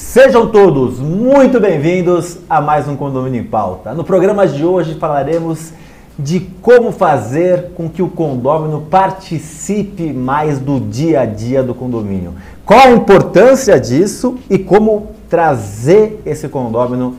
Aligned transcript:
Sejam 0.00 0.50
todos 0.50 0.98
muito 0.98 1.60
bem-vindos 1.60 2.38
a 2.48 2.58
mais 2.60 2.88
um 2.88 2.96
Condomínio 2.96 3.42
em 3.42 3.44
Pauta. 3.44 3.94
No 3.94 4.02
programa 4.02 4.44
de 4.44 4.64
hoje 4.64 4.94
falaremos 4.94 5.72
de 6.18 6.40
como 6.62 6.90
fazer 6.90 7.72
com 7.76 7.88
que 7.88 8.02
o 8.02 8.08
condômino 8.08 8.80
participe 8.90 10.12
mais 10.12 10.58
do 10.58 10.80
dia 10.80 11.20
a 11.20 11.26
dia 11.26 11.62
do 11.62 11.74
condomínio. 11.74 12.34
Qual 12.64 12.80
a 12.80 12.90
importância 12.90 13.78
disso 13.78 14.36
e 14.48 14.58
como 14.58 15.10
trazer 15.28 16.20
esse 16.26 16.48
condômino, 16.48 17.16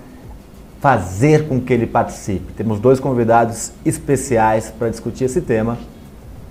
fazer 0.81 1.47
com 1.47 1.61
que 1.61 1.71
ele 1.71 1.85
participe. 1.85 2.51
Temos 2.53 2.79
dois 2.79 2.99
convidados 2.99 3.71
especiais 3.85 4.73
para 4.77 4.89
discutir 4.89 5.25
esse 5.25 5.39
tema. 5.39 5.77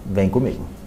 Vem 0.07 0.29
comigo. 0.29 0.80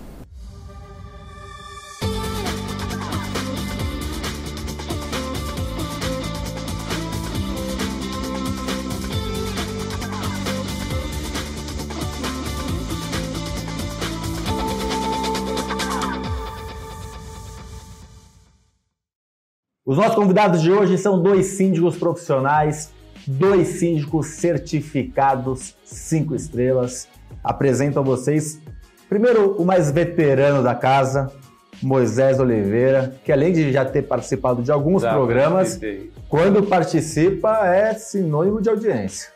Os 19.94 20.00
nossos 20.00 20.16
convidados 20.16 20.60
de 20.60 20.72
hoje 20.72 20.98
são 20.98 21.22
dois 21.22 21.46
síndicos 21.46 21.96
profissionais, 21.96 22.92
dois 23.28 23.68
síndicos 23.68 24.26
certificados 24.26 25.76
cinco 25.84 26.34
estrelas. 26.34 27.08
Apresento 27.44 28.00
a 28.00 28.02
vocês, 28.02 28.60
primeiro, 29.08 29.52
o 29.52 29.64
mais 29.64 29.92
veterano 29.92 30.64
da 30.64 30.74
casa, 30.74 31.32
Moisés 31.80 32.40
Oliveira, 32.40 33.14
que 33.24 33.32
além 33.32 33.54
de 33.54 33.72
já 33.72 33.86
ter 33.86 34.02
participado 34.02 34.64
de 34.64 34.72
alguns 34.72 35.04
já 35.04 35.14
programas, 35.14 35.80
quando 36.28 36.64
participa 36.64 37.68
é 37.68 37.94
sinônimo 37.94 38.64
de 38.64 38.70
audiência. 38.70 39.30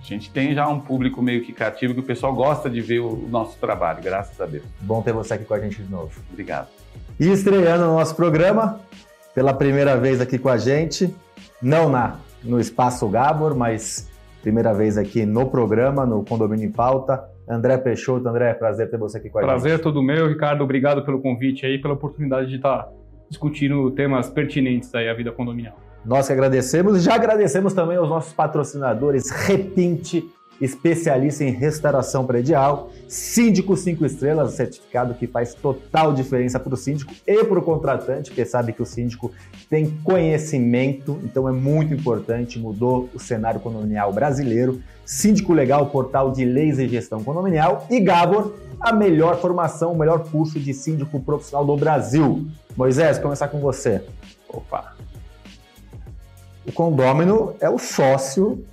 A 0.00 0.04
gente 0.04 0.30
tem 0.30 0.54
já 0.54 0.68
um 0.68 0.78
público 0.78 1.20
meio 1.20 1.42
que 1.42 1.52
cativo 1.52 1.92
que 1.92 1.98
o 1.98 2.04
pessoal 2.04 2.32
gosta 2.32 2.70
de 2.70 2.80
ver 2.80 3.00
o 3.00 3.16
nosso 3.28 3.58
trabalho, 3.58 4.00
graças 4.00 4.40
a 4.40 4.46
Deus. 4.46 4.62
Bom 4.80 5.02
ter 5.02 5.12
você 5.12 5.34
aqui 5.34 5.44
com 5.44 5.54
a 5.54 5.58
gente 5.58 5.82
de 5.82 5.90
novo. 5.90 6.12
Obrigado. 6.30 6.68
E 7.18 7.28
estreando 7.28 7.86
no 7.86 7.96
nosso 7.96 8.14
programa, 8.14 8.80
pela 9.38 9.54
primeira 9.54 9.96
vez 9.96 10.20
aqui 10.20 10.36
com 10.36 10.48
a 10.48 10.56
gente, 10.56 11.14
não 11.62 11.88
na 11.88 12.16
no 12.42 12.58
Espaço 12.58 13.08
Gabor, 13.08 13.54
mas 13.54 14.10
primeira 14.42 14.74
vez 14.74 14.98
aqui 14.98 15.24
no 15.24 15.48
programa, 15.48 16.04
no 16.04 16.24
Condomínio 16.24 16.66
em 16.66 16.72
Pauta. 16.72 17.22
André 17.48 17.78
Peixoto, 17.78 18.28
André, 18.28 18.52
prazer 18.54 18.90
ter 18.90 18.98
você 18.98 19.18
aqui 19.18 19.30
com 19.30 19.38
a 19.38 19.42
prazer 19.42 19.58
gente. 19.58 19.62
Prazer 19.62 19.82
todo 19.84 20.02
meu, 20.02 20.26
Ricardo. 20.26 20.64
Obrigado 20.64 21.04
pelo 21.04 21.20
convite 21.20 21.64
aí, 21.64 21.80
pela 21.80 21.94
oportunidade 21.94 22.48
de 22.48 22.56
estar 22.56 22.88
discutindo 23.30 23.88
temas 23.92 24.28
pertinentes 24.28 24.92
aí 24.92 25.08
à 25.08 25.14
vida 25.14 25.30
condominial. 25.30 25.76
Nós 26.04 26.26
que 26.26 26.32
agradecemos 26.32 26.96
e 26.96 27.00
já 27.00 27.14
agradecemos 27.14 27.72
também 27.72 27.96
aos 27.96 28.08
nossos 28.08 28.32
patrocinadores 28.32 29.30
Repinte 29.30 30.28
especialista 30.60 31.44
em 31.44 31.50
restauração 31.50 32.26
predial, 32.26 32.90
síndico 33.06 33.76
5 33.76 34.04
estrelas, 34.04 34.54
certificado 34.54 35.14
que 35.14 35.26
faz 35.26 35.54
total 35.54 36.12
diferença 36.12 36.58
para 36.58 36.74
o 36.74 36.76
síndico 36.76 37.12
e 37.26 37.44
para 37.44 37.58
o 37.58 37.62
contratante, 37.62 38.30
porque 38.30 38.44
sabe 38.44 38.72
que 38.72 38.82
o 38.82 38.86
síndico 38.86 39.30
tem 39.70 39.90
conhecimento, 40.02 41.18
então 41.22 41.48
é 41.48 41.52
muito 41.52 41.94
importante, 41.94 42.58
mudou 42.58 43.08
o 43.14 43.18
cenário 43.18 43.60
condominial 43.60 44.12
brasileiro. 44.12 44.82
Síndico 45.04 45.54
Legal, 45.54 45.86
portal 45.86 46.30
de 46.30 46.44
leis 46.44 46.78
e 46.78 46.86
gestão 46.86 47.24
condominial, 47.24 47.86
e 47.88 47.98
Gabor, 47.98 48.54
a 48.80 48.92
melhor 48.92 49.40
formação, 49.40 49.92
o 49.92 49.98
melhor 49.98 50.28
curso 50.28 50.60
de 50.60 50.74
síndico 50.74 51.18
profissional 51.20 51.64
do 51.64 51.76
Brasil. 51.76 52.46
Moisés, 52.76 53.18
começar 53.18 53.48
com 53.48 53.58
você. 53.58 54.04
Opa! 54.48 54.94
O 56.66 56.72
condômino 56.72 57.54
é 57.60 57.70
o 57.70 57.78
sócio, 57.78 58.64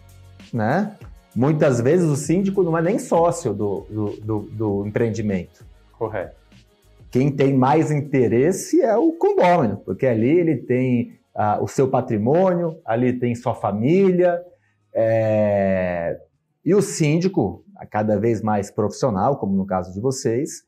né? 0.54 0.92
Muitas 1.36 1.82
vezes 1.82 2.10
o 2.10 2.16
síndico 2.16 2.64
não 2.64 2.78
é 2.78 2.82
nem 2.82 2.98
sócio 2.98 3.54
do, 3.54 3.86
do, 3.90 4.10
do, 4.22 4.40
do 4.52 4.88
empreendimento. 4.88 5.66
Correto. 5.98 6.36
Quem 7.12 7.30
tem 7.30 7.54
mais 7.54 7.92
interesse 7.92 8.82
é 8.82 8.96
o 8.96 9.12
condômino, 9.14 9.78
porque 9.86 10.06
ali 10.06 10.30
ele 10.30 10.58
tem 10.58 11.18
ah, 11.34 11.60
o 11.62 11.68
seu 11.68 11.90
patrimônio, 11.90 12.80
ali 12.86 13.14
tem 13.14 13.36
sua 13.36 13.54
família, 13.54 14.42
é... 14.94 16.18
e 16.64 16.74
o 16.74 16.82
síndico, 16.82 17.64
cada 17.92 18.18
vez 18.18 18.42
mais 18.42 18.72
profissional, 18.72 19.38
como 19.38 19.56
no 19.56 19.66
caso 19.66 19.94
de 19.94 20.00
vocês, 20.00 20.64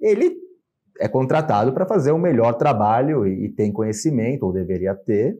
ele 0.00 0.36
é 1.00 1.08
contratado 1.08 1.72
para 1.72 1.86
fazer 1.86 2.12
o 2.12 2.18
melhor 2.18 2.52
trabalho 2.54 3.26
e, 3.26 3.46
e 3.46 3.48
tem 3.48 3.72
conhecimento, 3.72 4.46
ou 4.46 4.52
deveria 4.52 4.94
ter, 4.94 5.36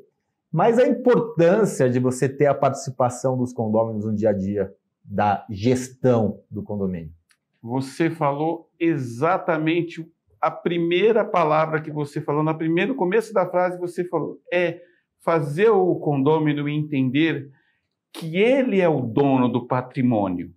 mas 0.54 0.78
a 0.78 0.86
importância 0.86 1.90
de 1.90 1.98
você 1.98 2.28
ter 2.28 2.46
a 2.46 2.54
participação 2.54 3.36
dos 3.36 3.52
condôminos 3.52 4.04
no 4.04 4.14
dia 4.14 4.30
a 4.30 4.32
dia 4.32 4.72
da 5.04 5.44
gestão 5.50 6.44
do 6.48 6.62
condomínio. 6.62 7.10
Você 7.60 8.08
falou 8.08 8.70
exatamente 8.78 10.08
a 10.40 10.52
primeira 10.52 11.24
palavra 11.24 11.80
que 11.80 11.90
você 11.90 12.20
falou, 12.20 12.44
no 12.44 12.56
primeiro 12.56 12.94
começo 12.94 13.34
da 13.34 13.50
frase 13.50 13.80
você 13.80 14.04
falou, 14.04 14.40
é 14.52 14.80
fazer 15.24 15.70
o 15.70 15.96
condômino 15.96 16.68
entender 16.68 17.50
que 18.12 18.36
ele 18.36 18.80
é 18.80 18.88
o 18.88 19.00
dono 19.00 19.48
do 19.48 19.66
patrimônio. 19.66 20.54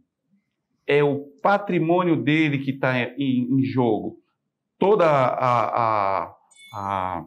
É 0.85 1.03
o 1.03 1.21
patrimônio 1.41 2.15
dele 2.15 2.59
que 2.59 2.69
está 2.69 2.99
em, 2.99 3.51
em, 3.51 3.63
jogo. 3.63 4.19
Toda 4.77 5.07
a, 5.07 6.25
a, 6.25 6.35
a 6.71 7.25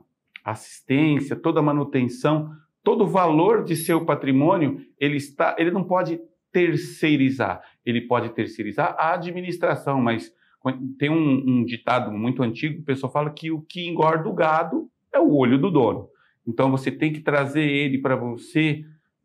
assistência, 0.51 1.37
toda 1.37 1.61
a 1.61 1.63
manutenção, 1.63 2.51
todo 2.83 3.05
o 3.05 3.09
valor 3.09 3.65
de 3.65 3.77
seu 3.77 4.05
patrimônio, 4.05 4.81
ele 4.99 5.17
está, 5.17 5.57
ele 5.59 5.71
não 5.71 5.85
pode 5.85 6.21
terceirizar. 6.53 7.63
Ele 7.85 8.03
pode 8.03 8.31
terceirizar 8.31 8.95
a 8.99 9.15
administração, 9.15 10.01
mas 10.01 10.33
tem 10.99 11.09
um, 11.09 11.45
um 11.47 11.65
ditado 11.65 12.13
muito 12.13 12.43
antigo, 12.43 12.81
o 12.81 12.85
pessoal 12.85 13.11
fala 13.11 13.31
que 13.31 13.51
o 13.51 13.63
que 13.63 13.89
engorda 13.89 14.29
o 14.29 14.35
gado 14.35 14.91
é 15.13 15.19
o 15.19 15.35
olho 15.35 15.59
do 15.59 15.71
dono. 15.71 16.09
Então 16.47 16.71
você 16.71 16.91
tem 16.91 17.13
que 17.13 17.21
trazer 17.21 17.63
ele 17.63 17.99
para 17.99 18.17
você 18.17 18.85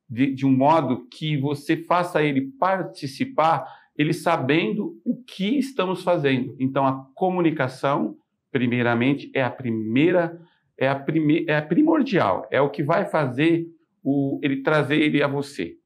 de, 0.09 0.33
de, 0.33 0.45
um 0.45 0.55
modo 0.55 1.07
que 1.07 1.35
você 1.35 1.75
faça 1.75 2.23
ele 2.23 2.51
participar, 2.59 3.65
ele 3.97 4.13
sabendo 4.13 4.99
o 5.03 5.15
que 5.23 5.57
estamos 5.57 6.03
fazendo. 6.03 6.55
Então 6.59 6.85
a 6.85 7.05
comunicação, 7.13 8.15
primeiramente, 8.51 9.29
é 9.33 9.43
a 9.43 9.49
primeira 9.49 10.39
é 10.77 10.87
a, 10.87 10.95
prime, 10.95 11.45
é 11.47 11.57
a 11.57 11.61
primordial, 11.61 12.47
é 12.51 12.59
o 12.61 12.69
que 12.69 12.83
vai 12.83 13.05
fazer 13.05 13.67
o, 14.03 14.39
ele 14.43 14.61
trazer 14.61 14.97
ele 14.97 15.23
a 15.23 15.27
você. 15.27 15.77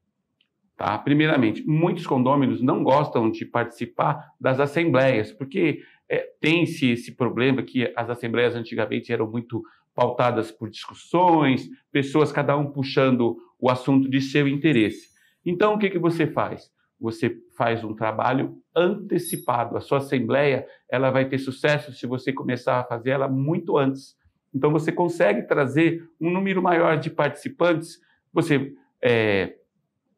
Tá? 0.76 0.96
Primeiramente, 0.98 1.62
muitos 1.66 2.06
condôminos 2.06 2.62
não 2.62 2.82
gostam 2.82 3.30
de 3.30 3.44
participar 3.44 4.32
das 4.40 4.58
assembleias, 4.58 5.30
porque 5.30 5.82
é, 6.08 6.26
tem-se 6.40 6.90
esse 6.90 7.14
problema 7.14 7.62
que 7.62 7.92
as 7.94 8.08
assembleias 8.10 8.54
antigamente 8.54 9.12
eram 9.12 9.30
muito 9.30 9.62
pautadas 9.94 10.50
por 10.50 10.70
discussões, 10.70 11.68
pessoas 11.92 12.32
cada 12.32 12.56
um 12.56 12.72
puxando 12.72 13.36
o 13.58 13.70
assunto 13.70 14.08
de 14.08 14.20
seu 14.20 14.48
interesse. 14.48 15.08
Então, 15.44 15.74
o 15.74 15.78
que, 15.78 15.90
que 15.90 15.98
você 15.98 16.26
faz? 16.26 16.70
Você 16.98 17.36
faz 17.56 17.84
um 17.84 17.94
trabalho 17.94 18.56
antecipado. 18.74 19.76
A 19.76 19.80
sua 19.80 19.98
assembleia 19.98 20.66
ela 20.90 21.10
vai 21.10 21.28
ter 21.28 21.38
sucesso 21.38 21.92
se 21.92 22.06
você 22.06 22.32
começar 22.32 22.80
a 22.80 22.84
fazer 22.84 23.10
ela 23.10 23.28
muito 23.28 23.76
antes. 23.76 24.16
Então, 24.54 24.70
você 24.70 24.90
consegue 24.90 25.42
trazer 25.42 26.08
um 26.20 26.30
número 26.30 26.62
maior 26.62 26.98
de 26.98 27.10
participantes, 27.10 28.00
você 28.32 28.72
é, 29.02 29.54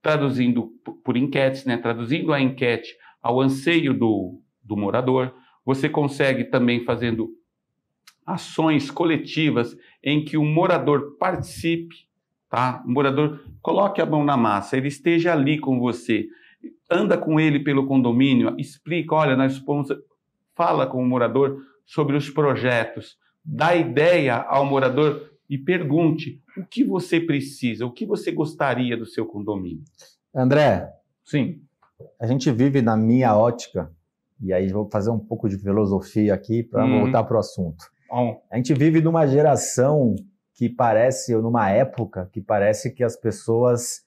traduzindo 0.01 0.73
por 1.05 1.17
enquetes, 1.17 1.65
né, 1.65 1.77
traduzindo 1.77 2.33
a 2.33 2.41
enquete 2.41 2.97
ao 3.23 3.41
anseio 3.41 3.95
do, 3.95 4.41
do 4.63 4.77
morador, 4.77 5.33
você 5.65 5.89
consegue 5.89 6.45
também 6.45 6.85
fazendo 6.85 7.31
ações 8.27 8.91
coletivas 8.91 9.77
em 10.03 10.25
que 10.25 10.37
o 10.37 10.45
morador 10.45 11.17
participe, 11.19 11.95
tá? 12.49 12.83
O 12.85 12.91
morador 12.91 13.41
coloque 13.61 14.01
a 14.01 14.07
mão 14.07 14.25
na 14.25 14.37
massa, 14.37 14.77
ele 14.77 14.89
esteja 14.89 15.33
ali 15.33 15.59
com 15.59 15.79
você, 15.79 16.27
anda 16.91 17.17
com 17.17 17.39
ele 17.39 17.61
pelo 17.61 17.87
condomínio, 17.87 18.55
explica, 18.59 19.15
olha, 19.15 19.37
nós 19.37 19.63
fala 20.55 20.87
com 20.87 21.03
o 21.03 21.07
morador 21.07 21.63
sobre 21.85 22.17
os 22.17 22.29
projetos, 22.31 23.17
dá 23.45 23.75
ideia 23.75 24.37
ao 24.37 24.65
morador 24.65 25.31
e 25.49 25.59
pergunte 25.59 26.41
o 26.57 26.65
que 26.65 26.85
você 26.85 27.21
precisa, 27.21 27.85
o 27.85 27.93
que 27.93 28.07
você 28.07 28.33
gostaria 28.33 28.97
do 28.97 29.07
seu 29.07 29.27
condomínio. 29.27 29.85
André, 30.35 30.91
sim, 31.25 31.61
a 32.21 32.27
gente 32.27 32.51
vive 32.51 32.83
na 32.83 32.97
minha 32.97 33.37
ótica, 33.37 33.91
e 34.41 34.53
aí 34.53 34.69
vou 34.69 34.89
fazer 34.91 35.11
um 35.11 35.19
pouco 35.19 35.49
de 35.49 35.59
filosofia 35.59 36.35
aqui 36.35 36.63
para 36.63 36.85
hum. 36.85 37.01
voltar 37.01 37.25
para 37.25 37.37
o 37.37 37.41
assunto. 37.41 37.85
A 38.51 38.57
gente 38.57 38.75
vive 38.75 39.01
numa 39.01 39.27
geração 39.27 40.15
que 40.55 40.69
parece, 40.69 41.35
ou 41.35 41.43
numa 41.43 41.71
época 41.71 42.29
que 42.33 42.41
parece 42.41 42.93
que 42.93 43.03
as 43.03 43.17
pessoas 43.17 44.03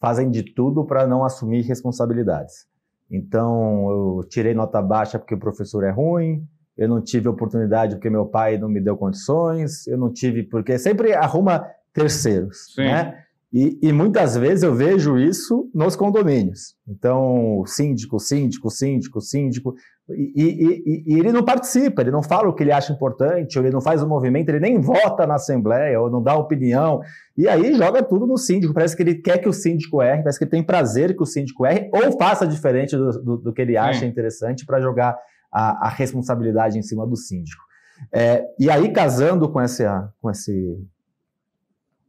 fazem 0.00 0.30
de 0.30 0.42
tudo 0.42 0.84
para 0.84 1.06
não 1.06 1.24
assumir 1.24 1.62
responsabilidades. 1.62 2.68
Então, 3.10 3.90
eu 3.90 4.24
tirei 4.28 4.54
nota 4.54 4.80
baixa 4.80 5.18
porque 5.18 5.34
o 5.34 5.38
professor 5.38 5.82
é 5.82 5.90
ruim, 5.90 6.46
eu 6.78 6.88
não 6.88 7.02
tive 7.02 7.28
oportunidade 7.28 7.96
porque 7.96 8.08
meu 8.08 8.24
pai 8.26 8.56
não 8.56 8.68
me 8.68 8.80
deu 8.80 8.96
condições, 8.96 9.86
eu 9.86 9.98
não 9.98 10.12
tive 10.12 10.44
porque 10.44 10.78
sempre 10.78 11.12
arruma 11.12 11.66
terceiros, 11.92 12.72
Sim. 12.74 12.82
né? 12.84 13.14
E, 13.50 13.78
e 13.82 13.92
muitas 13.94 14.36
vezes 14.36 14.62
eu 14.62 14.74
vejo 14.74 15.16
isso 15.18 15.70
nos 15.74 15.96
condomínios. 15.96 16.74
Então, 16.86 17.62
síndico, 17.66 18.20
síndico, 18.20 18.70
síndico, 18.70 19.22
síndico, 19.22 19.74
e, 20.10 20.32
e- 20.36 21.04
e- 21.14 21.18
ele 21.18 21.32
não 21.32 21.42
participa, 21.42 22.02
ele 22.02 22.10
não 22.10 22.22
fala 22.22 22.46
o 22.48 22.52
que 22.54 22.62
ele 22.62 22.72
acha 22.72 22.92
importante, 22.92 23.58
ou 23.58 23.64
ele 23.64 23.72
não 23.72 23.80
faz 23.80 24.02
o 24.02 24.06
movimento, 24.08 24.50
ele 24.50 24.60
nem 24.60 24.78
vota 24.78 25.26
na 25.26 25.36
Assembleia, 25.36 25.98
ou 25.98 26.10
não 26.10 26.22
dá 26.22 26.34
opinião, 26.36 27.00
e 27.38 27.48
aí 27.48 27.74
joga 27.74 28.02
tudo 28.02 28.26
no 28.26 28.36
síndico. 28.36 28.74
Parece 28.74 28.94
que 28.94 29.02
ele 29.02 29.14
quer 29.14 29.38
que 29.38 29.48
o 29.48 29.52
síndico 29.52 30.02
erre, 30.02 30.20
parece 30.22 30.38
que 30.38 30.44
ele 30.44 30.50
tem 30.50 30.62
prazer 30.62 31.16
que 31.16 31.22
o 31.22 31.26
síndico 31.26 31.64
erre, 31.64 31.90
ou 31.92 32.18
faça 32.18 32.46
diferente 32.46 32.94
do, 32.98 33.10
do- 33.22 33.36
do 33.38 33.52
que 33.52 33.62
ele 33.62 33.78
acha 33.78 34.00
Sim. 34.00 34.06
interessante 34.06 34.66
para 34.66 34.78
jogar 34.78 35.16
a, 35.52 35.86
a 35.86 35.88
responsabilidade 35.88 36.78
em 36.78 36.82
cima 36.82 37.06
do 37.06 37.16
síndico. 37.16 37.62
É, 38.12 38.44
e 38.58 38.70
aí, 38.70 38.92
casando 38.92 39.50
com 39.50 39.60
essa 39.60 40.12
com 40.20 40.30
essa 40.30 40.52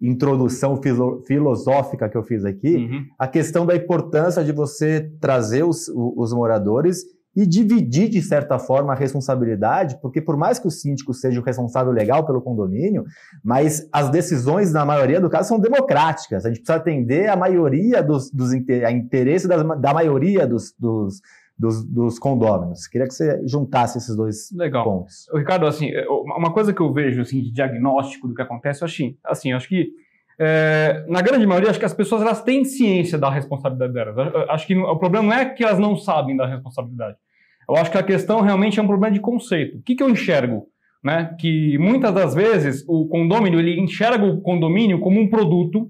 introdução 0.02 0.82
filo- 0.82 1.24
filosófica 1.28 2.08
que 2.08 2.16
eu 2.18 2.24
fiz 2.24 2.46
aqui, 2.46 2.76
Uhum. 2.76 3.06
a 3.18 3.28
questão 3.28 3.66
da 3.66 3.76
importância 3.76 4.44
de 4.44 4.52
você 4.52 5.12
trazer 5.20 5.64
os, 5.64 5.90
os 5.90 6.32
moradores 6.34 7.04
e 7.36 7.46
dividir, 7.46 8.10
de 8.10 8.22
certa 8.22 8.58
forma, 8.58 8.92
a 8.94 8.96
responsabilidade, 8.96 10.00
porque 10.02 10.22
por 10.22 10.36
mais 10.38 10.58
que 10.58 10.68
o 10.68 10.72
síndico 10.72 11.14
seja 11.14 11.40
o 11.40 11.44
responsável 11.44 11.92
legal 11.92 12.26
pelo 12.26 12.42
condomínio, 12.42 13.04
mas 13.44 13.88
as 13.94 14.10
decisões, 14.10 14.74
na 14.74 14.84
maioria 14.86 15.20
do 15.22 15.30
caso, 15.30 15.50
são 15.50 15.60
democráticas. 15.60 16.46
A 16.46 16.50
gente 16.50 16.62
precisa 16.62 16.78
atender 16.78 17.30
a 17.30 17.36
maioria 17.36 18.02
dos, 18.02 18.32
dos 18.32 18.52
a 18.54 18.92
interesse 18.92 19.48
das- 19.48 19.64
da 19.80 19.94
maioria 19.94 20.48
dos, 20.48 20.74
dos, 20.78 21.22
dos, 21.60 21.84
dos 21.84 22.18
condôminos. 22.18 22.88
Queria 22.88 23.06
que 23.06 23.14
você 23.14 23.46
juntasse 23.46 23.98
esses 23.98 24.16
dois 24.16 24.50
Legal. 24.56 24.86
pontos. 24.86 25.28
Ricardo, 25.34 25.68
assim, 25.68 25.90
é, 25.90 26.08
uma 26.08 26.54
coisa 26.54 26.74
que 26.74 26.82
eu 26.82 26.94
vejo 26.94 27.22
assim, 27.22 27.42
de 27.42 27.52
diagnóstico 27.52 28.30
do 28.30 28.34
que 28.34 28.42
acontece, 28.42 28.82
eu 28.82 28.86
acho, 28.86 29.14
assim, 29.26 29.52
acho 29.52 29.68
que 29.68 29.90
é, 30.40 31.04
na 31.10 31.22
grande 31.22 31.46
maioria, 31.46 31.70
acho 31.70 31.80
que 31.80 31.86
as 31.86 31.94
pessoas 31.94 32.22
elas 32.22 32.42
têm 32.42 32.64
ciência 32.64 33.18
da 33.18 33.30
responsabilidade 33.30 33.92
delas. 33.92 34.16
Acho 34.50 34.66
que 34.66 34.76
o 34.76 34.98
problema 34.98 35.28
não 35.28 35.34
é 35.34 35.46
que 35.46 35.66
elas 35.66 35.78
não 35.78 35.98
sabem 35.98 36.38
da 36.38 36.48
responsabilidade. 36.48 37.18
Eu 37.68 37.76
acho 37.76 37.92
que 37.92 37.98
a 37.98 38.04
questão 38.04 38.40
realmente 38.40 38.80
é 38.80 38.82
um 38.82 38.88
problema 38.88 39.14
de 39.14 39.20
conceito. 39.20 39.78
O 39.78 39.82
que, 39.82 39.96
que 39.96 40.02
eu 40.02 40.10
enxergo? 40.10 40.66
Né? 41.04 41.36
Que 41.38 41.78
muitas 41.78 42.14
das 42.14 42.34
vezes 42.34 42.86
o 42.88 43.06
condômino 43.08 43.60
ele 43.60 43.80
enxerga 43.80 44.26
o 44.26 44.42
condomínio 44.42 45.02
como 45.02 45.20
um 45.20 45.30
produto 45.30 45.90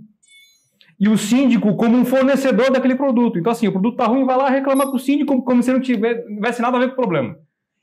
e 1.00 1.08
o 1.08 1.18
síndico 1.18 1.76
como 1.76 1.98
um 1.98 2.04
fornecedor 2.04 2.72
daquele 2.72 2.96
produto. 2.96 3.40
Então, 3.40 3.52
assim, 3.52 3.68
o 3.68 3.72
produto 3.72 3.94
está 3.94 4.06
ruim, 4.06 4.26
vai 4.26 4.36
lá 4.36 4.50
e 4.50 4.56
reclama 4.56 4.86
com 4.90 4.98
o 4.98 5.00
síndico 5.00 5.42
como 5.44 5.64
se 5.64 5.72
não 5.72 5.80
tivesse 5.80 6.62
nada 6.62 6.76
a 6.76 6.80
ver 6.80 6.88
com 6.88 6.94
o 6.94 6.98
problema. 6.98 7.38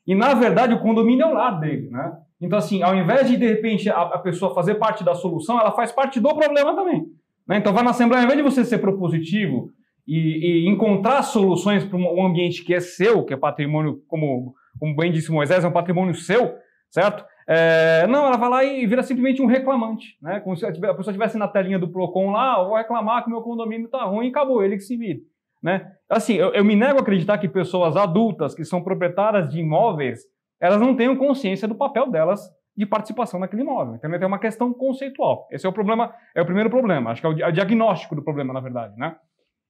E, 0.06 0.14
na 0.14 0.34
verdade, 0.34 0.74
o 0.74 0.80
condomínio 0.80 1.24
é 1.24 1.26
o 1.26 1.34
lar 1.34 1.58
dele, 1.58 1.88
né? 1.90 2.12
Então, 2.40 2.58
assim, 2.58 2.82
ao 2.82 2.94
invés 2.94 3.26
de, 3.28 3.36
de 3.36 3.46
repente, 3.46 3.88
a, 3.88 4.02
a 4.02 4.18
pessoa 4.18 4.54
fazer 4.54 4.74
parte 4.74 5.02
da 5.02 5.14
solução, 5.14 5.58
ela 5.58 5.72
faz 5.72 5.90
parte 5.90 6.20
do 6.20 6.28
problema 6.34 6.76
também. 6.76 7.06
né? 7.48 7.56
Então, 7.56 7.72
vai 7.72 7.82
na 7.82 7.90
Assembleia, 7.90 8.22
ao 8.22 8.30
invés 8.30 8.38
de 8.38 8.54
você 8.54 8.64
ser 8.64 8.78
propositivo 8.78 9.70
e, 10.06 10.64
e 10.64 10.68
encontrar 10.68 11.22
soluções 11.22 11.82
para 11.84 11.96
um 11.96 12.24
ambiente 12.24 12.62
que 12.62 12.74
é 12.74 12.80
seu, 12.80 13.24
que 13.24 13.32
é 13.32 13.36
patrimônio, 13.36 14.02
como, 14.06 14.54
como 14.78 14.94
bem 14.94 15.10
disse 15.10 15.32
Moisés, 15.32 15.64
é 15.64 15.68
um 15.68 15.72
patrimônio 15.72 16.14
seu, 16.14 16.52
certo? 16.90 17.24
É, 17.48 18.06
não, 18.08 18.26
ela 18.26 18.36
vai 18.36 18.48
lá 18.48 18.64
e 18.64 18.86
vira 18.86 19.02
simplesmente 19.02 19.40
um 19.40 19.46
reclamante, 19.46 20.16
né? 20.20 20.40
Como 20.40 20.56
se 20.56 20.66
a 20.66 20.70
pessoa 20.70 20.96
estivesse 20.98 21.38
na 21.38 21.46
telinha 21.46 21.78
do 21.78 21.88
Procon 21.88 22.32
lá, 22.32 22.58
eu 22.58 22.66
vou 22.66 22.76
reclamar 22.76 23.22
que 23.22 23.30
meu 23.30 23.40
condomínio 23.42 23.86
está 23.86 24.04
ruim 24.04 24.26
e 24.26 24.30
acabou, 24.30 24.62
ele 24.62 24.76
que 24.76 24.82
se 24.82 24.96
vire. 24.96 25.22
Né? 25.62 25.90
Assim, 26.08 26.34
eu, 26.34 26.52
eu 26.52 26.64
me 26.64 26.76
nego 26.76 26.98
a 26.98 27.02
acreditar 27.02 27.38
que 27.38 27.48
pessoas 27.48 27.96
adultas 27.96 28.54
que 28.54 28.64
são 28.64 28.82
proprietárias 28.82 29.48
de 29.48 29.60
imóveis, 29.60 30.20
elas 30.60 30.80
não 30.80 30.94
tenham 30.94 31.16
consciência 31.16 31.66
do 31.66 31.74
papel 31.74 32.10
delas 32.10 32.40
de 32.76 32.84
participação 32.84 33.40
naquele 33.40 33.62
imóvel. 33.62 33.94
Então, 33.94 34.10
tem 34.10 34.26
uma 34.26 34.38
questão 34.38 34.72
conceitual. 34.72 35.48
Esse 35.50 35.66
é 35.66 35.68
o 35.68 35.72
problema, 35.72 36.14
é 36.34 36.42
o 36.42 36.44
primeiro 36.44 36.68
problema. 36.68 37.10
Acho 37.10 37.20
que 37.20 37.26
é 37.26 37.30
o, 37.30 37.40
é 37.40 37.48
o 37.48 37.52
diagnóstico 37.52 38.14
do 38.14 38.22
problema, 38.22 38.52
na 38.52 38.60
verdade, 38.60 38.96
né? 38.98 39.16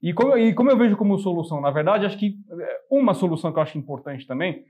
E 0.03 0.13
como, 0.13 0.37
e 0.37 0.53
como 0.53 0.71
eu 0.71 0.77
vejo 0.77 0.97
como 0.97 1.19
solução, 1.19 1.61
na 1.61 1.71
verdade, 1.71 2.05
acho 2.05 2.19
que 2.19 2.35
é, 2.61 2.79
uma 2.91 3.15
solução 3.15 3.53
que 3.53 3.59
eu 3.59 3.63
acho 3.63 3.79
importante 3.79 4.27
também, 4.27 4.65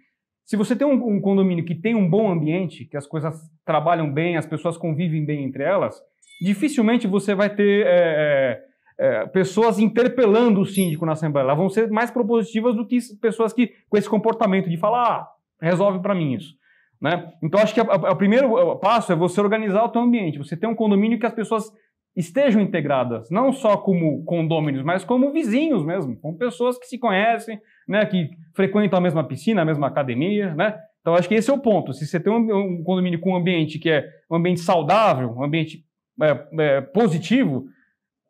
se 0.47 0.57
você 0.57 0.77
tem 0.77 0.87
um, 0.87 1.17
um 1.17 1.21
condomínio 1.21 1.65
que 1.65 1.75
tem 1.75 1.97
um 1.97 2.09
bom 2.09 2.31
ambiente, 2.31 2.85
que 2.85 2.97
as 2.97 3.07
coisas 3.07 3.35
trabalham 3.65 4.11
bem, 4.11 4.37
as 4.37 4.47
pessoas 4.47 4.77
convivem 4.77 5.25
bem 5.25 5.45
entre 5.45 5.65
elas, 5.65 6.01
dificilmente 6.41 7.09
você 7.09 7.35
vai 7.35 7.51
ter 7.51 7.85
é, 7.85 7.91
é, 7.91 8.63
é, 8.99 9.27
pessoas 9.27 9.81
interpelando 9.81 10.61
o 10.61 10.65
síndico 10.65 11.05
na 11.05 11.13
Assembleia. 11.13 11.47
Elas 11.47 11.59
vão 11.59 11.69
ser 11.69 11.91
mais 11.91 12.13
propositivas 12.13 12.77
do 12.77 12.87
que 12.87 12.99
pessoas 13.21 13.53
que 13.53 13.73
com 13.91 13.99
esse 13.99 14.09
comportamento 14.09 14.71
de 14.71 14.77
falar, 14.77 15.19
ah, 15.19 15.29
resolve 15.61 15.99
para 15.99 16.15
mim 16.15 16.35
isso. 16.35 16.55
Né? 17.01 17.33
Então, 17.43 17.61
acho 17.61 17.75
que 17.75 17.81
o 17.81 18.17
primeiro 18.17 18.77
passo 18.77 19.13
é 19.13 19.17
você 19.17 19.41
organizar 19.41 19.83
o 19.83 19.89
teu 19.89 20.01
ambiente. 20.01 20.39
Você 20.39 20.57
ter 20.57 20.69
um 20.69 20.77
condomínio 20.77 21.19
que 21.19 21.27
as 21.27 21.35
pessoas 21.35 21.71
estejam 22.17 22.63
integradas, 22.63 23.31
não 23.31 23.53
só 23.53 23.77
como 23.77 24.25
condôminos, 24.25 24.83
mas 24.83 25.05
como 25.05 25.31
vizinhos 25.33 25.85
mesmo, 25.85 26.17
como 26.17 26.39
pessoas 26.39 26.79
que 26.79 26.87
se 26.87 26.99
conhecem, 26.99 27.61
né, 27.87 28.07
que 28.07 28.31
frequentam 28.55 28.99
a 28.99 29.03
mesma 29.03 29.23
piscina, 29.23 29.63
a 29.63 29.65
mesma 29.67 29.87
academia, 29.87 30.55
né? 30.55 30.79
Então, 31.01 31.15
acho 31.15 31.29
que 31.29 31.35
esse 31.35 31.51
é 31.51 31.55
o 31.55 31.59
ponto. 31.59 31.93
Se 31.93 32.05
você 32.07 32.19
tem 32.19 32.33
um, 32.33 32.79
um 32.79 32.83
condomínio 32.83 33.21
com 33.21 33.33
um 33.33 33.37
ambiente 33.37 33.79
que 33.79 33.91
é 33.91 34.09
um 34.31 34.37
ambiente 34.37 34.61
saudável, 34.61 35.31
um 35.37 35.45
ambiente 35.45 35.85
é, 36.21 36.47
é, 36.59 36.81
positivo, 36.81 37.67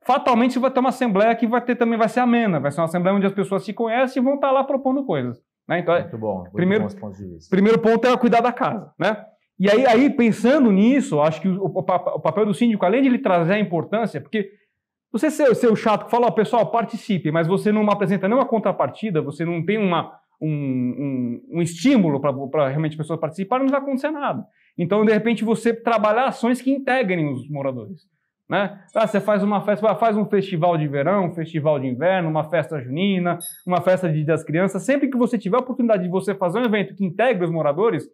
fatalmente 0.02 0.54
você 0.54 0.58
vai 0.58 0.70
ter 0.70 0.80
uma 0.80 0.90
assembleia 0.90 1.34
que 1.34 1.46
vai 1.46 1.60
ter 1.60 1.76
também 1.76 1.98
vai 1.98 2.08
ser 2.08 2.20
amena, 2.20 2.60
vai 2.60 2.70
ser 2.70 2.80
uma 2.80 2.86
assembleia 2.86 3.16
onde 3.16 3.26
as 3.26 3.32
pessoas 3.32 3.64
se 3.64 3.72
conhecem 3.72 4.20
e 4.20 4.24
vão 4.24 4.34
estar 4.34 4.50
lá 4.50 4.62
propondo 4.64 5.04
coisas. 5.04 5.40
Né? 5.66 5.78
Então, 5.78 5.94
é- 5.94 6.02
Muito 6.02 6.18
bom. 6.18 6.38
Muito 6.40 6.52
primeiro- 6.52 6.86
vista. 6.86 7.48
primeiro 7.50 7.78
ponto 7.78 8.06
é 8.06 8.16
cuidar 8.16 8.40
da 8.40 8.52
casa, 8.52 8.92
né? 8.98 9.24
E 9.58 9.70
aí, 9.70 9.86
aí 9.86 10.10
pensando 10.10 10.70
nisso, 10.70 11.20
acho 11.20 11.40
que 11.40 11.48
o, 11.48 11.64
o 11.64 11.78
o 11.78 12.20
papel 12.20 12.46
do 12.46 12.54
síndico, 12.54 12.84
além 12.84 13.02
de 13.02 13.08
ele 13.08 13.18
trazer 13.18 13.54
a 13.54 13.58
importância, 13.58 14.20
porque 14.20 14.50
você 15.10 15.30
ser, 15.30 15.54
ser 15.54 15.68
o 15.68 15.76
chato 15.76 16.04
que 16.04 16.10
fala, 16.10 16.26
ó, 16.26 16.30
pessoal, 16.30 16.70
participe, 16.70 17.30
mas 17.30 17.46
você 17.46 17.72
não 17.72 17.88
apresenta 17.90 18.28
nenhuma 18.28 18.46
contrapartida, 18.46 19.22
você 19.22 19.44
não 19.44 19.64
tem 19.64 19.78
uma, 19.78 20.12
um, 20.40 20.48
um, 20.50 21.58
um 21.58 21.62
estímulo 21.62 22.20
para 22.20 22.68
realmente 22.68 22.92
as 22.92 22.98
pessoas 22.98 23.18
participarem, 23.18 23.64
não 23.64 23.72
vai 23.72 23.80
acontecer 23.80 24.10
nada. 24.10 24.44
Então, 24.76 25.04
de 25.04 25.12
repente, 25.12 25.42
você 25.42 25.72
trabalhar 25.72 26.26
ações 26.26 26.60
que 26.60 26.70
integrem 26.70 27.32
os 27.32 27.48
moradores. 27.48 28.02
Né? 28.48 28.78
Ah, 28.94 29.06
você 29.06 29.20
faz 29.20 29.42
uma 29.42 29.60
festa, 29.62 29.94
faz 29.96 30.16
um 30.16 30.26
festival 30.26 30.76
de 30.76 30.86
verão, 30.86 31.26
um 31.26 31.34
festival 31.34 31.80
de 31.80 31.86
inverno, 31.86 32.28
uma 32.28 32.44
festa 32.44 32.80
junina, 32.80 33.38
uma 33.66 33.80
festa 33.80 34.12
de 34.12 34.22
das 34.22 34.44
crianças. 34.44 34.84
Sempre 34.84 35.08
que 35.08 35.16
você 35.16 35.36
tiver 35.36 35.56
a 35.56 35.60
oportunidade 35.60 36.04
de 36.04 36.08
você 36.08 36.34
fazer 36.34 36.60
um 36.60 36.64
evento 36.64 36.94
que 36.94 37.04
integre 37.04 37.44
os 37.44 37.50
moradores, 37.50 38.06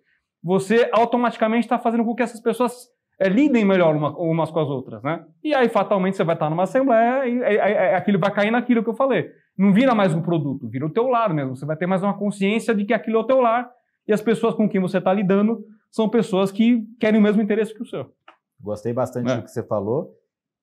você 0.43 0.89
automaticamente 0.93 1.65
está 1.67 1.79
fazendo 1.79 2.05
com 2.05 2.15
que 2.15 2.23
essas 2.23 2.41
pessoas 2.41 2.89
eh, 3.21 3.29
lidem 3.29 3.65
melhor 3.65 3.95
uma- 3.95 4.17
umas 4.19 4.51
com 4.51 4.59
as 4.59 4.69
outras, 4.69 5.03
né? 5.03 5.25
E 5.45 5.55
aí, 5.55 5.69
fatalmente, 5.69 6.17
você 6.17 6.25
vai 6.25 6.35
estar 6.35 6.51
numa 6.51 6.65
assembleia 6.65 7.27
e, 7.29 7.39
e- 7.39 7.57
e- 7.57 7.95
aquilo 7.95 8.19
vai 8.19 8.33
cair 8.33 8.51
naquilo 8.51 8.83
que 8.83 8.91
eu 8.91 8.95
falei. 8.95 9.31
Não 9.57 9.73
vira 9.73 9.95
mais 9.95 10.13
um 10.15 10.23
produto, 10.23 10.67
vira 10.69 10.87
o 10.87 10.91
teu 10.91 11.07
lar 11.09 11.33
mesmo. 11.33 11.55
Você 11.55 11.65
vai 11.67 11.77
ter 11.77 11.87
mais 11.87 12.03
uma 12.03 12.15
consciência 12.15 12.75
de 12.75 12.85
que 12.85 12.93
aquilo 12.93 13.19
é 13.19 13.21
o 13.21 13.25
teu 13.25 13.41
lar 13.41 13.71
e 14.09 14.13
as 14.13 14.21
pessoas 14.23 14.55
com 14.55 14.69
quem 14.69 14.81
você 14.81 14.99
está 14.99 15.13
lidando 15.13 15.63
são 15.91 16.09
pessoas 16.09 16.51
que 16.51 16.85
querem 16.99 17.21
o 17.21 17.23
mesmo 17.23 17.41
interesse 17.43 17.73
que 17.75 17.83
o 17.83 17.87
seu. 17.87 18.11
Gostei 18.61 18.93
bastante 18.93 19.31
É. 19.31 19.37
do 19.37 19.43
que 19.43 19.51
você 19.51 19.63
falou. 19.63 20.11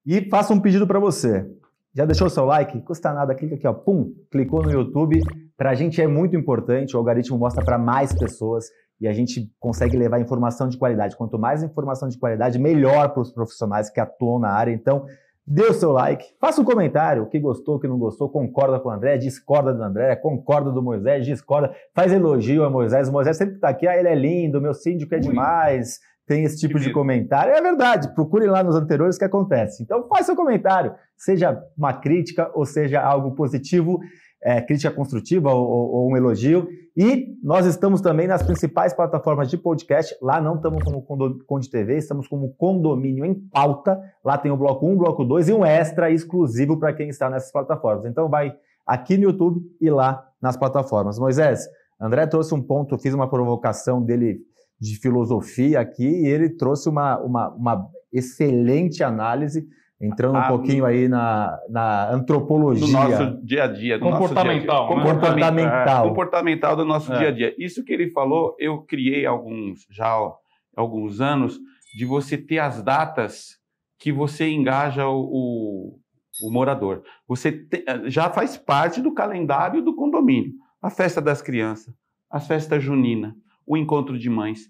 E 0.05 0.27
faço 0.29 0.53
um 0.53 0.59
pedido 0.59 0.88
para 0.88 1.00
você. 1.00 1.45
Já 1.93 2.03
deixou 2.05 2.27
o 2.27 2.29
seu 2.29 2.45
like? 2.45 2.81
Custa 2.81 3.13
nada, 3.13 3.33
clica 3.36 3.55
aqui, 3.55 3.67
ó, 3.67 3.74
pum, 3.74 4.12
clicou 4.31 4.63
no 4.63 4.71
YouTube. 4.71 5.19
Para 5.55 5.69
a 5.71 5.75
gente 5.75 6.01
é 6.01 6.07
muito 6.07 6.36
importante, 6.36 6.95
o 6.95 7.00
algoritmo 7.00 7.38
mostra 7.38 7.63
para 7.63 7.77
mais 7.77 8.12
pessoas 8.17 8.65
e 8.99 9.07
a 9.07 9.13
gente 9.13 9.49
consegue 9.59 9.97
levar 9.97 10.19
informação 10.19 10.67
de 10.67 10.77
qualidade. 10.77 11.15
Quanto 11.15 11.39
mais 11.39 11.63
informação 11.63 12.09
de 12.09 12.17
qualidade, 12.17 12.59
melhor 12.59 13.09
para 13.09 13.21
os 13.21 13.31
profissionais 13.31 13.89
que 13.89 13.99
atuam 13.99 14.39
na 14.39 14.49
área. 14.49 14.71
Então, 14.71 15.05
dê 15.47 15.63
o 15.63 15.73
seu 15.73 15.91
like, 15.91 16.25
faça 16.39 16.61
um 16.61 16.65
comentário, 16.65 17.23
o 17.23 17.27
que 17.27 17.39
gostou, 17.39 17.75
o 17.75 17.79
que 17.79 17.87
não 17.87 17.97
gostou, 17.97 18.29
concorda 18.29 18.79
com 18.79 18.89
o 18.89 18.91
André, 18.91 19.17
discorda 19.17 19.73
do 19.73 19.81
André, 19.81 20.15
concorda 20.15 20.71
do 20.71 20.81
Moisés, 20.81 21.25
discorda, 21.25 21.73
faz 21.95 22.11
elogio 22.11 22.63
a 22.63 22.69
Moisés. 22.69 23.09
O 23.09 23.11
Moisés 23.11 23.37
sempre 23.37 23.55
está 23.55 23.69
aqui, 23.69 23.87
ah, 23.87 23.97
ele 23.97 24.09
é 24.09 24.15
lindo, 24.15 24.61
meu 24.61 24.73
síndico 24.73 25.15
é 25.15 25.19
demais 25.19 25.99
tem 26.29 26.43
esse 26.43 26.57
tipo 26.59 26.79
de 26.79 26.91
comentário. 26.93 27.51
É 27.51 27.59
verdade, 27.59 28.13
procure 28.13 28.45
lá 28.45 28.61
nos 28.61 28.75
anteriores 28.75 29.17
que 29.17 29.25
acontece. 29.25 29.81
Então, 29.81 30.07
faça 30.07 30.25
seu 30.25 30.35
comentário, 30.35 30.93
seja 31.17 31.59
uma 31.75 31.91
crítica 31.91 32.51
ou 32.53 32.65
seja 32.65 33.01
algo 33.01 33.33
positivo, 33.33 33.99
é, 34.41 34.62
crítica 34.62 34.91
construtiva 34.91 35.53
ou, 35.53 35.67
ou- 35.67 36.10
um 36.12 36.17
elogio. 36.17 36.67
E 36.96 37.36
nós 37.43 37.65
estamos 37.65 38.01
também 38.01 38.27
nas 38.27 38.43
principais 38.43 38.93
plataformas 38.93 39.50
de 39.50 39.58
podcast. 39.58 40.15
Lá 40.22 40.41
não 40.41 40.55
estamos 40.55 40.84
como 40.84 41.01
Conde 41.46 41.69
TV, 41.69 41.98
estamos 41.98 42.27
como 42.27 42.53
Condomínio 42.55 43.24
em 43.25 43.34
Pauta. 43.34 44.00
Lá 44.24 44.38
tem 44.38 44.51
o 44.51 44.58
bloco 44.58 44.86
1, 44.88 44.98
bloco 44.98 45.24
2 45.24 45.50
e 45.50 45.53
um 45.53 45.63
extra 45.65 46.12
exclusivo 46.12 46.77
para 46.77 46.93
quem 46.93 47.10
está 47.10 47.29
nessas 47.29 47.51
plataformas. 47.51 48.05
Então, 48.05 48.27
vai 48.29 48.53
aqui 48.86 49.17
no 49.17 49.24
YouTube 49.24 49.62
e 49.79 49.89
lá 49.89 50.25
nas 50.41 50.58
plataformas. 50.58 51.19
Moisés, 51.19 51.67
André 52.01 52.25
trouxe 52.27 52.53
um 52.53 52.62
ponto, 52.62 52.98
fiz 52.98 53.13
uma 53.13 53.29
provocação 53.29 54.01
dele 54.01 54.39
de 54.79 54.98
filosofia 55.00 55.79
aqui 55.81 56.08
e 56.08 56.27
ele 56.27 56.50
trouxe 56.50 56.88
uma, 56.89 57.19
uma, 57.19 57.50
uma 57.53 57.88
excelente 58.12 59.03
análise, 59.03 59.67
entrando 60.01 60.35
um 60.35 60.37
Ah, 60.37 60.47
pouquinho 60.47 60.85
aí 60.85 61.07
na, 61.07 61.59
na 61.69 62.09
antropologia. 62.11 62.85
do 62.85 62.91
nosso 62.91 63.45
dia 63.45 63.63
a 63.63 63.67
dia. 63.67 63.97
Do 63.99 64.05
Comportamental, 64.05 64.89
Nosso 64.89 64.95
dia 64.95 65.11
a 65.11 65.13
dia. 65.13 65.13
né? 65.13 65.13
Comportamental. 65.13 66.05
é, 66.05 66.09
comportamental 66.09 66.75
do 66.75 66.85
nosso 66.85 67.13
É. 67.13 67.17
dia 67.17 67.27
a 67.27 67.31
dia. 67.31 67.55
Isso 67.57 67.83
que 67.83 67.91
ele 67.93 68.09
falou, 68.11 68.55
eu 68.59 68.81
criei 68.83 69.25
alguns 69.25 69.85
já 69.91 70.07
há 70.07 70.31
alguns 70.75 71.19
anos 71.19 71.59
de 71.97 72.05
você 72.05 72.37
ter 72.37 72.59
as 72.59 72.81
datas 72.81 73.57
que 73.99 74.11
você 74.11 74.49
engaja 74.49 75.07
o, 75.09 75.19
o, 75.21 75.99
o 76.47 76.51
morador. 76.51 77.03
Você 77.27 77.51
te, 77.51 77.83
já 78.05 78.29
faz 78.29 78.55
parte 78.57 79.01
do 79.01 79.13
calendário 79.13 79.81
do 79.83 79.93
condomínio. 79.95 80.53
A 80.81 80.89
festa 80.89 81.19
das 81.19 81.41
crianças, 81.41 81.93
as 82.31 82.47
festas 82.47 82.81
juninas, 82.81 83.33
o 83.67 83.75
encontro 83.75 84.17
de 84.17 84.29
mães. 84.29 84.61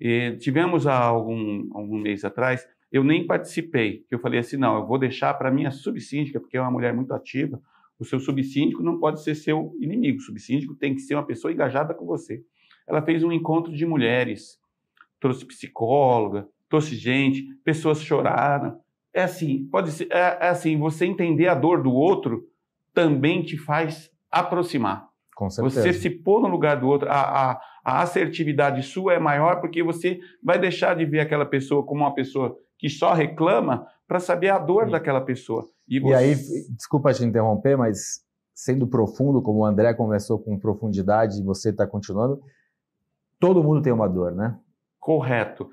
E 0.00 0.36
tivemos 0.40 0.88
há 0.88 0.98
algum, 0.98 1.68
algum 1.72 1.96
mês 1.98 2.24
atrás, 2.24 2.66
eu 2.92 3.02
nem 3.02 3.26
participei, 3.26 4.04
eu 4.10 4.18
falei 4.18 4.38
assim, 4.38 4.58
não, 4.58 4.76
eu 4.76 4.86
vou 4.86 4.98
deixar 4.98 5.32
para 5.34 5.50
minha 5.50 5.70
subsíndica, 5.70 6.38
porque 6.38 6.58
é 6.58 6.60
uma 6.60 6.70
mulher 6.70 6.92
muito 6.94 7.14
ativa, 7.14 7.60
o 7.98 8.04
seu 8.04 8.20
subsíndico 8.20 8.82
não 8.82 8.98
pode 8.98 9.22
ser 9.22 9.34
seu 9.34 9.74
inimigo, 9.80 10.18
o 10.18 10.22
subsíndico 10.22 10.74
tem 10.74 10.94
que 10.94 11.00
ser 11.00 11.14
uma 11.14 11.24
pessoa 11.24 11.52
engajada 11.52 11.94
com 11.94 12.04
você. 12.04 12.44
Ela 12.86 13.00
fez 13.00 13.24
um 13.24 13.32
encontro 13.32 13.72
de 13.72 13.86
mulheres, 13.86 14.58
trouxe 15.18 15.46
psicóloga, 15.46 16.46
trouxe 16.68 16.96
gente, 16.96 17.44
pessoas 17.64 18.02
choraram. 18.02 18.78
É 19.14 19.22
assim, 19.22 19.66
pode 19.70 19.92
ser, 19.92 20.08
é, 20.10 20.38
é 20.40 20.48
assim, 20.48 20.76
você 20.76 21.06
entender 21.06 21.48
a 21.48 21.54
dor 21.54 21.82
do 21.82 21.92
outro 21.92 22.46
também 22.92 23.42
te 23.42 23.56
faz 23.56 24.10
aproximar. 24.30 25.08
Com 25.34 25.48
certeza. 25.48 25.82
Você 25.82 25.92
se 25.92 26.10
pôr 26.10 26.42
no 26.42 26.48
lugar 26.48 26.78
do 26.78 26.88
outro, 26.88 27.08
a, 27.08 27.20
a, 27.52 27.60
a, 27.84 28.02
assertividade 28.02 28.82
sua 28.82 29.14
é 29.14 29.18
maior 29.18 29.60
porque 29.60 29.82
você 29.82 30.20
vai 30.42 30.58
deixar 30.58 30.94
de 30.94 31.04
ver 31.04 31.20
aquela 31.20 31.46
pessoa 31.46 31.84
como 31.84 32.02
uma 32.02 32.14
pessoa 32.14 32.56
que 32.82 32.90
só 32.90 33.12
reclama 33.12 33.86
para 34.08 34.18
saber 34.18 34.48
a 34.50 34.58
dor 34.58 34.86
Sim. 34.86 34.90
daquela 34.90 35.20
pessoa. 35.20 35.64
E, 35.88 36.00
você... 36.00 36.10
e, 36.10 36.14
aí, 36.14 36.34
desculpa 36.76 37.12
te 37.12 37.24
interromper, 37.24 37.78
mas 37.78 38.24
sendo 38.52 38.88
profundo, 38.88 39.40
como 39.40 39.60
o 39.60 39.64
André 39.64 39.94
conversou 39.94 40.36
com 40.40 40.58
profundidade 40.58 41.38
e 41.38 41.44
você 41.44 41.70
está 41.70 41.86
continuando, 41.86 42.40
todo 43.38 43.62
mundo 43.62 43.80
tem 43.80 43.92
uma 43.92 44.08
dor, 44.08 44.34
né? 44.34 44.58
Correto. 44.98 45.70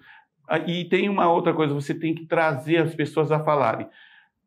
Ah, 0.47 0.59
e 0.59 0.85
tem 0.87 1.09
uma 1.09 1.31
outra 1.31 1.51
coisa, 1.51 1.73
você 1.73 1.95
tem 1.95 2.13
que 2.13 2.27
trazer 2.27 2.77
as 2.77 2.93
pessoas 2.93 3.31
a 3.31 3.43
falarem. 3.43 3.89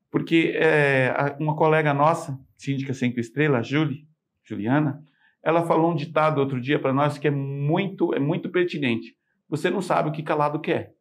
Porque 0.09 0.53
é, 0.55 1.13
uma 1.41 1.57
colega 1.57 1.93
nossa, 1.93 2.39
síndica 2.57 2.95
cinco 2.95 3.19
estrelas, 3.19 3.67
Julie, 3.67 4.07
Juliana, 4.45 5.03
ela 5.43 5.67
falou 5.67 5.91
um 5.91 5.97
ditado 5.97 6.39
outro 6.39 6.61
dia 6.61 6.79
para 6.79 6.93
nós 6.93 7.19
que 7.19 7.27
é 7.27 7.31
muito, 7.31 8.15
é 8.15 8.21
muito 8.21 8.51
pertinente. 8.51 9.17
Você 9.49 9.69
não 9.69 9.83
sabe 9.83 10.11
o 10.11 10.13
que 10.13 10.23
calado 10.23 10.61
quer. 10.61 10.95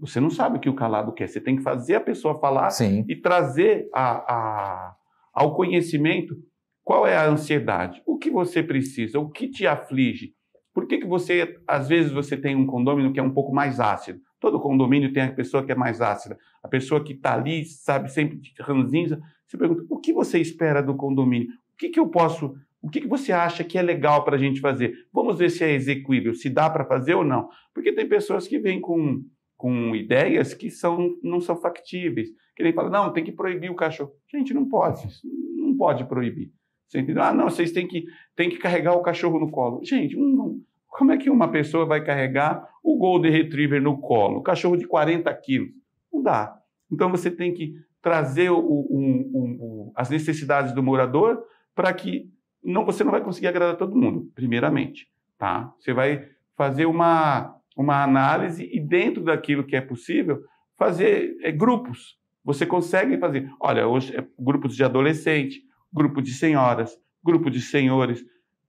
Você 0.00 0.20
não 0.20 0.30
sabe 0.30 0.56
o 0.56 0.60
que 0.60 0.68
o 0.68 0.74
calado 0.74 1.12
quer. 1.12 1.28
Você 1.28 1.40
tem 1.40 1.56
que 1.56 1.62
fazer 1.62 1.94
a 1.94 2.00
pessoa 2.00 2.38
falar 2.38 2.70
Sim. 2.70 3.04
e 3.08 3.16
trazer 3.16 3.88
a, 3.94 4.10
a, 4.34 4.96
ao 5.32 5.54
conhecimento 5.54 6.36
qual 6.82 7.06
é 7.06 7.16
a 7.16 7.28
ansiedade, 7.28 8.02
o 8.06 8.18
que 8.18 8.30
você 8.30 8.62
precisa, 8.62 9.20
o 9.20 9.28
que 9.28 9.48
te 9.48 9.66
aflige. 9.66 10.34
Por 10.72 10.86
que, 10.86 10.98
que 10.98 11.06
você, 11.06 11.56
às 11.66 11.88
vezes, 11.88 12.10
você 12.10 12.36
tem 12.36 12.56
um 12.56 12.66
condomínio 12.66 13.12
que 13.12 13.20
é 13.20 13.22
um 13.22 13.32
pouco 13.32 13.52
mais 13.52 13.78
ácido? 13.78 14.20
Todo 14.40 14.60
condomínio 14.60 15.12
tem 15.12 15.24
a 15.24 15.32
pessoa 15.32 15.64
que 15.64 15.72
é 15.72 15.74
mais 15.74 16.00
ácida. 16.00 16.38
A 16.62 16.68
pessoa 16.68 17.04
que 17.04 17.12
está 17.12 17.34
ali, 17.34 17.64
sabe, 17.64 18.10
sempre 18.10 18.38
de 18.38 18.52
ranzinza. 18.60 19.20
Você 19.46 19.58
pergunta, 19.58 19.84
o 19.90 19.98
que 19.98 20.12
você 20.12 20.38
espera 20.38 20.82
do 20.82 20.96
condomínio? 20.96 21.48
O 21.48 21.76
que, 21.76 21.90
que 21.90 22.00
eu 22.00 22.08
posso 22.08 22.54
o 22.82 22.88
que, 22.88 23.02
que 23.02 23.08
você 23.08 23.30
acha 23.30 23.62
que 23.62 23.76
é 23.76 23.82
legal 23.82 24.24
para 24.24 24.36
a 24.36 24.38
gente 24.38 24.60
fazer? 24.60 24.94
Vamos 25.12 25.38
ver 25.38 25.50
se 25.50 25.62
é 25.62 25.72
execuível, 25.72 26.34
se 26.34 26.48
dá 26.48 26.70
para 26.70 26.84
fazer 26.84 27.14
ou 27.14 27.24
não. 27.24 27.48
Porque 27.74 27.92
tem 27.92 28.08
pessoas 28.08 28.48
que 28.48 28.58
vêm 28.58 28.80
com 28.80 29.22
com 29.60 29.94
ideias 29.94 30.54
que 30.54 30.70
são, 30.70 31.18
não 31.22 31.38
são 31.38 31.54
factíveis. 31.54 32.30
Que 32.56 32.62
nem 32.62 32.72
fala, 32.72 32.88
não, 32.88 33.12
tem 33.12 33.22
que 33.22 33.30
proibir 33.30 33.70
o 33.70 33.74
cachorro. 33.74 34.10
Gente, 34.26 34.54
não 34.54 34.66
pode, 34.66 35.06
não 35.54 35.76
pode 35.76 36.02
proibir. 36.06 36.50
Você 36.88 37.00
entendeu? 37.00 37.22
Ah, 37.22 37.34
não, 37.34 37.44
vocês 37.44 37.70
têm 37.70 37.86
que, 37.86 38.06
têm 38.34 38.48
que 38.48 38.56
carregar 38.56 38.94
o 38.94 39.02
cachorro 39.02 39.38
no 39.38 39.50
colo. 39.50 39.84
Gente, 39.84 40.16
um, 40.16 40.62
como 40.88 41.12
é 41.12 41.18
que 41.18 41.28
uma 41.28 41.46
pessoa 41.48 41.84
vai 41.84 42.02
carregar 42.02 42.66
o 42.82 42.96
Golden 42.96 43.30
Retriever 43.30 43.82
no 43.82 44.00
colo? 44.00 44.38
O 44.38 44.42
cachorro 44.42 44.78
de 44.78 44.86
40 44.86 45.30
quilos? 45.34 45.68
Não 46.10 46.22
dá. 46.22 46.58
Então 46.90 47.10
você 47.10 47.30
tem 47.30 47.52
que 47.52 47.74
trazer 48.00 48.48
o, 48.48 48.58
o, 48.58 49.92
as 49.94 50.08
necessidades 50.08 50.72
do 50.72 50.82
morador 50.82 51.38
para 51.74 51.92
que 51.92 52.30
não, 52.64 52.86
você 52.86 53.04
não 53.04 53.12
vai 53.12 53.22
conseguir 53.22 53.48
agradar 53.48 53.76
todo 53.76 53.94
mundo, 53.94 54.32
primeiramente. 54.34 55.06
Tá? 55.36 55.70
Você 55.78 55.92
vai 55.92 56.26
fazer 56.56 56.86
uma, 56.86 57.59
uma 57.80 58.02
análise 58.02 58.68
e, 58.70 58.78
dentro 58.78 59.24
daquilo 59.24 59.64
que 59.64 59.74
é 59.74 59.80
possível, 59.80 60.42
fazer 60.78 61.34
é, 61.40 61.50
grupos. 61.50 62.18
Você 62.44 62.66
consegue 62.66 63.16
fazer, 63.16 63.48
olha, 63.58 63.88
hoje 63.88 64.14
é 64.14 64.22
grupos 64.38 64.76
de 64.76 64.84
adolescente, 64.84 65.62
grupo 65.90 66.20
de 66.20 66.34
senhoras, 66.34 66.94
grupo 67.24 67.50
de 67.50 67.58
senhores, 67.58 68.22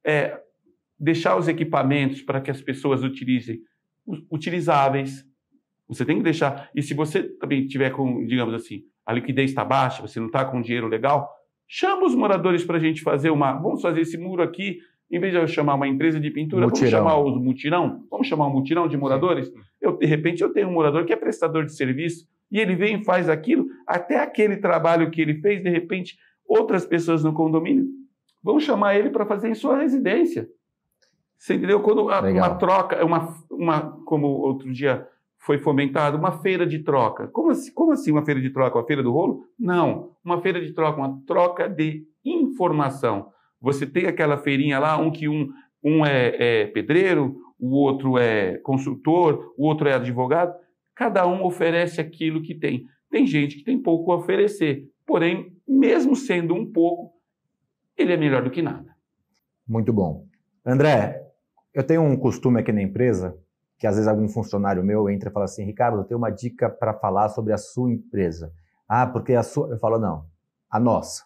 é, 0.05 0.39
deixar 0.97 1.35
os 1.35 1.49
equipamentos 1.49 2.21
para 2.21 2.39
que 2.39 2.49
as 2.49 2.61
pessoas 2.61 3.03
utilizem 3.03 3.59
utilizáveis. 4.31 5.25
Você 5.89 6.05
tem 6.05 6.17
que 6.17 6.23
deixar. 6.23 6.69
E 6.73 6.81
se 6.81 6.93
você 6.93 7.23
também 7.23 7.67
tiver 7.67 7.89
com, 7.89 8.25
digamos 8.25 8.53
assim, 8.53 8.83
a 9.05 9.11
liquidez 9.11 9.51
está 9.51 9.65
baixa, 9.65 10.01
você 10.01 10.21
não 10.21 10.27
está 10.27 10.45
com 10.45 10.61
dinheiro 10.61 10.87
legal, 10.87 11.29
chama 11.67 12.05
os 12.05 12.15
moradores 12.15 12.63
para 12.63 12.77
a 12.77 12.79
gente 12.79 13.01
fazer 13.01 13.29
uma. 13.29 13.51
Vamos 13.53 13.81
fazer 13.81 14.01
esse 14.01 14.17
muro 14.17 14.41
aqui 14.41 14.79
em 15.11 15.19
vez 15.19 15.33
de 15.33 15.39
eu 15.39 15.47
chamar 15.47 15.75
uma 15.75 15.87
empresa 15.87 16.19
de 16.19 16.31
pintura, 16.31 16.65
mutirão. 16.65 17.03
vamos 17.03 17.11
chamar 17.11 17.19
os 17.19 17.43
mutirão? 17.43 18.03
Vamos 18.09 18.27
chamar 18.27 18.47
um 18.47 18.53
mutirão 18.53 18.87
de 18.87 18.95
moradores? 18.95 19.51
Eu, 19.81 19.97
de 19.97 20.05
repente, 20.05 20.41
eu 20.41 20.53
tenho 20.53 20.69
um 20.69 20.73
morador 20.73 21.05
que 21.05 21.11
é 21.11 21.17
prestador 21.17 21.65
de 21.65 21.75
serviço 21.75 22.25
e 22.49 22.59
ele 22.59 22.75
vem 22.75 23.01
e 23.01 23.03
faz 23.03 23.27
aquilo, 23.27 23.65
até 23.85 24.19
aquele 24.19 24.57
trabalho 24.57 25.11
que 25.11 25.21
ele 25.21 25.35
fez, 25.41 25.61
de 25.61 25.69
repente, 25.69 26.17
outras 26.47 26.85
pessoas 26.85 27.23
no 27.23 27.33
condomínio 27.33 27.85
vão 28.41 28.59
chamar 28.59 28.95
ele 28.95 29.09
para 29.09 29.25
fazer 29.25 29.49
em 29.49 29.55
sua 29.55 29.77
residência. 29.77 30.47
Você 31.37 31.55
entendeu? 31.55 31.81
Quando 31.81 32.03
uma 32.03 32.55
troca, 32.55 33.03
uma, 33.03 33.35
uma, 33.49 33.81
como 34.05 34.27
outro 34.27 34.71
dia 34.71 35.07
foi 35.39 35.57
fomentado, 35.57 36.17
uma 36.17 36.39
feira 36.39 36.67
de 36.67 36.79
troca. 36.79 37.27
Como 37.29 37.49
assim, 37.49 37.73
como 37.73 37.91
assim 37.91 38.11
uma 38.11 38.23
feira 38.23 38.39
de 38.39 38.51
troca? 38.51 38.77
Uma 38.77 38.85
feira 38.85 39.01
do 39.01 39.11
rolo? 39.11 39.45
Não, 39.57 40.11
uma 40.23 40.39
feira 40.39 40.61
de 40.61 40.71
troca, 40.71 40.99
uma 40.99 41.19
troca 41.25 41.67
de 41.67 42.05
informação. 42.23 43.31
Você 43.61 43.85
tem 43.85 44.07
aquela 44.07 44.37
feirinha 44.37 44.79
lá, 44.79 44.97
um 44.97 45.11
que 45.11 45.29
um, 45.29 45.49
um 45.83 46.05
é, 46.05 46.63
é 46.63 46.65
pedreiro, 46.67 47.37
o 47.59 47.75
outro 47.75 48.17
é 48.17 48.57
consultor, 48.57 49.53
o 49.57 49.67
outro 49.67 49.87
é 49.87 49.93
advogado. 49.93 50.53
Cada 50.95 51.27
um 51.27 51.45
oferece 51.45 52.01
aquilo 52.01 52.41
que 52.41 52.55
tem. 52.55 52.85
Tem 53.09 53.27
gente 53.27 53.57
que 53.57 53.63
tem 53.63 53.81
pouco 53.81 54.11
a 54.11 54.17
oferecer, 54.17 54.89
porém, 55.05 55.55
mesmo 55.67 56.15
sendo 56.15 56.55
um 56.55 56.71
pouco, 56.71 57.13
ele 57.97 58.13
é 58.13 58.17
melhor 58.17 58.43
do 58.43 58.49
que 58.49 58.61
nada. 58.61 58.95
Muito 59.67 59.93
bom. 59.93 60.25
André, 60.65 61.21
eu 61.73 61.83
tenho 61.83 62.01
um 62.01 62.17
costume 62.17 62.59
aqui 62.59 62.71
na 62.71 62.81
empresa 62.81 63.37
que 63.77 63.87
às 63.87 63.95
vezes 63.95 64.07
algum 64.07 64.27
funcionário 64.29 64.83
meu 64.83 65.09
entra 65.09 65.29
e 65.29 65.33
fala 65.33 65.45
assim, 65.45 65.65
Ricardo, 65.65 65.97
eu 65.97 66.03
tenho 66.03 66.19
uma 66.19 66.29
dica 66.29 66.69
para 66.69 66.93
falar 66.93 67.29
sobre 67.29 67.51
a 67.51 67.57
sua 67.57 67.91
empresa. 67.91 68.53
Ah, 68.87 69.07
porque 69.07 69.33
a 69.33 69.41
sua... 69.41 69.69
Eu 69.69 69.79
falo, 69.79 69.97
não, 69.97 70.25
a 70.69 70.79
nossa. 70.79 71.23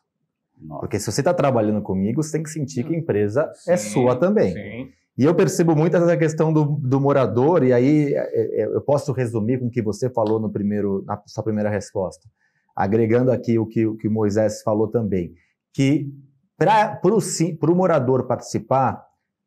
Nossa. 0.59 0.81
Porque 0.81 0.99
se 0.99 1.11
você 1.11 1.21
está 1.21 1.33
trabalhando 1.33 1.81
comigo, 1.81 2.21
você 2.21 2.33
tem 2.33 2.43
que 2.43 2.49
sentir 2.49 2.83
que 2.83 2.93
a 2.93 2.97
empresa 2.97 3.43
é 3.43 3.53
sim, 3.53 3.71
é 3.71 3.77
sua 3.77 4.15
também. 4.15 4.53
Sim. 4.53 4.89
E 5.17 5.23
eu 5.23 5.33
percebo 5.33 5.75
muito 5.75 5.95
essa 5.95 6.17
questão 6.17 6.51
do, 6.51 6.65
do, 6.65 6.99
morador, 6.99 7.63
e 7.63 7.71
aí 7.71 8.13
é, 8.13 8.63
é, 8.63 8.65
eu 8.65 8.81
posso 8.81 9.13
resumir 9.13 9.59
com 9.59 9.67
o 9.67 9.71
que 9.71 9.81
você 9.81 10.09
falou 10.09 10.39
no 10.39 10.51
primeiro, 10.51 11.03
na 11.05 11.21
sua 11.25 11.43
primeira 11.43 11.69
resposta, 11.69 12.27
agregando 12.75 13.31
aqui 13.31 13.57
o 13.57 13.65
que 13.65 13.85
o 13.85 13.95
que 13.95 14.09
Moisés 14.09 14.61
falou 14.61 14.89
também, 14.89 15.33
que 15.73 16.11
para 16.57 16.99
o 17.03 17.75
morador 17.75 18.27
participar, 18.27 19.05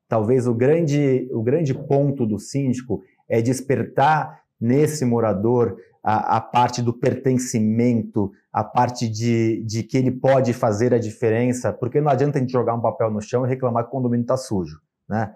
talvez 0.09 0.47
o 0.47 0.55
grande, 0.55 1.29
o 1.33 1.43
grande 1.43 1.75
ponto 1.75 2.27
do 2.27 2.39
síndico 2.39 3.03
é 3.29 3.43
despertar 3.43 4.41
nesse 4.61 5.05
morador 5.05 5.77
a, 6.03 6.37
a, 6.37 6.41
parte 6.41 6.81
do 6.81 6.93
pertencimento, 6.93 8.33
a 8.59 8.65
parte 8.65 9.09
de, 9.09 9.63
de 9.65 9.85
que 9.85 9.97
ele 9.97 10.11
pode 10.11 10.53
fazer 10.53 10.93
a 10.93 10.99
diferença, 10.99 11.73
porque 11.73 12.01
não 12.01 12.11
adianta 12.11 12.39
a 12.39 12.41
gente 12.41 12.51
jogar 12.51 12.75
um 12.75 12.81
papel 12.81 13.09
no 13.09 13.21
chão 13.21 13.47
e 13.47 13.49
reclamar 13.49 13.85
que 13.85 13.89
o 13.89 13.93
condomínio 13.93 14.25
está 14.25 14.37
sujo, 14.37 14.81
né? 15.09 15.33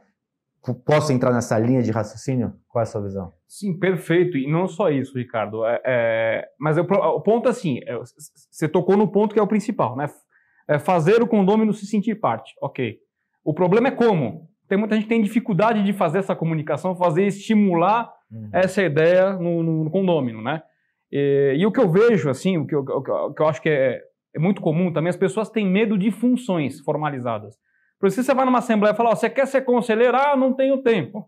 Posso 0.85 1.13
entrar 1.13 1.33
nessa 1.33 1.57
linha 1.57 1.83
de 1.83 1.93
raciocínio? 1.93 2.53
Qual 2.69 2.81
é 2.81 2.83
a 2.83 2.87
sua 2.87 3.01
visão? 3.01 3.33
Sim, 3.47 3.79
perfeito. 3.79 4.37
E 4.37 4.51
não 4.51 4.67
só 4.67 4.91
isso, 4.91 5.17
Ricardo. 5.17 5.65
É, 5.65 5.81
é, 5.87 6.49
mas 6.59 6.77
o, 6.77 6.83
o 6.83 7.21
ponto 7.21 7.49
assim, 7.49 7.79
é, 7.87 7.97
você 8.51 8.69
tocou 8.69 8.97
no 8.97 9.07
ponto 9.07 9.33
que 9.33 9.39
é 9.39 9.43
o 9.43 9.47
principal, 9.47 9.97
né? 9.97 10.07
É 10.67 10.81
fazer 10.81 11.23
o 11.23 11.27
condômino 11.27 11.73
se 11.73 11.87
sentir 11.87 12.17
parte. 12.17 12.53
Ok. 12.61 12.99
O 13.45 13.55
problema 13.55 13.87
é 13.87 13.93
como. 13.93 14.49
Tem 14.69 14.77
muita 14.77 14.97
gente 14.97 15.05
que 15.05 15.11
tem 15.11 15.23
dificuldade 15.23 15.85
de 15.85 15.93
fazer 15.93 16.19
essa 16.19 16.35
comunicação, 16.35 16.97
fazer 16.97 17.27
estimular 17.27 18.13
uhum. 18.33 18.49
essa 18.53 18.83
ideia 18.83 19.35
no, 19.35 19.63
no, 19.63 19.85
no 19.85 19.91
condômino, 19.91 20.43
né? 20.43 20.61
E, 21.13 21.57
e, 21.59 21.67
o 21.67 21.71
que 21.71 21.79
eu 21.79 21.91
vejo, 21.91 22.31
assim, 22.31 22.57
o 22.57 22.67
que 22.67 22.75
eu, 22.75 22.81
o 22.81 23.35
que 23.35 23.43
eu 23.43 23.47
acho 23.47 23.61
que 23.61 23.69
é, 23.69 24.01
é, 24.35 24.39
muito 24.39 24.63
comum 24.63 24.91
também, 24.91 25.11
as 25.11 25.17
pessoas 25.17 25.51
têm 25.51 25.67
medo 25.67 25.99
de 25.99 26.11
funções 26.11 26.81
formalizadas. 26.81 27.55
Por 28.01 28.07
isso, 28.07 28.23
você 28.23 28.35
vai 28.35 28.47
numa 28.47 28.59
assembleia 28.59 28.95
e 28.95 28.97
fala, 28.97 29.11
oh, 29.11 29.17
você 29.17 29.29
quer 29.29 29.47
ser 29.47 29.63
conselheiro? 29.63 30.17
Ah, 30.17 30.35
não 30.35 30.55
tenho 30.55 30.83
tempo. 30.83 31.27